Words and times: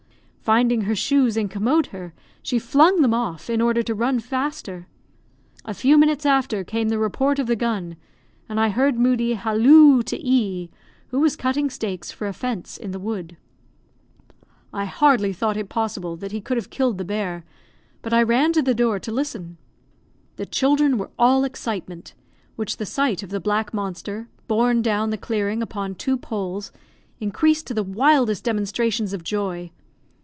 Finding 0.43 0.81
her 0.81 0.95
shoes 0.97 1.37
incommode 1.37 1.85
her, 1.95 2.13
she 2.41 2.59
flung 2.59 3.01
them 3.01 3.13
off, 3.13 3.49
in 3.49 3.61
order 3.61 3.81
to 3.83 3.95
run 3.95 4.19
faster. 4.19 4.85
A 5.63 5.73
few 5.73 5.97
minutes 5.97 6.25
after, 6.25 6.63
came 6.65 6.89
the 6.89 6.97
report 6.99 7.39
of 7.39 7.47
the 7.47 7.55
gun, 7.55 7.95
and 8.49 8.59
I 8.59 8.67
heard 8.67 8.97
Moodie 8.99 9.35
halloo 9.35 10.01
to 10.03 10.17
E, 10.19 10.69
who 11.09 11.19
was 11.21 11.37
cutting 11.37 11.69
stakes 11.69 12.11
for 12.11 12.27
a 12.27 12.33
fence 12.33 12.75
in 12.77 12.91
the 12.91 12.99
wood. 12.99 13.37
I 14.73 14.83
hardly 14.85 15.31
thought 15.31 15.55
it 15.55 15.69
possible 15.69 16.17
that 16.17 16.33
he 16.33 16.41
could 16.41 16.57
have 16.57 16.69
killed 16.71 16.97
the 16.97 17.05
bear, 17.05 17.45
but 18.01 18.11
I 18.13 18.21
ran 18.23 18.51
to 18.53 18.61
the 18.63 18.73
door 18.75 18.99
to 18.99 19.11
listen. 19.11 19.57
The 20.35 20.45
children 20.47 20.97
were 20.97 21.11
all 21.17 21.45
excitement, 21.45 22.13
which 22.57 22.75
the 22.75 22.85
sight 22.85 23.23
of 23.23 23.29
the 23.29 23.39
black 23.39 23.73
monster, 23.75 24.27
borne 24.49 24.81
down 24.81 25.11
the 25.11 25.17
clearing 25.17 25.61
upon 25.61 25.95
two 25.95 26.17
poles, 26.17 26.73
increased 27.21 27.67
to 27.67 27.73
the 27.73 27.83
wildest 27.83 28.43
demonstrations 28.43 29.13
of 29.13 29.23
joy. 29.23 29.71